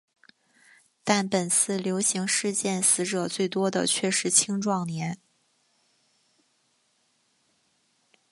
[1.03, 5.19] 但本次流行事件死者最多的却是青壮年。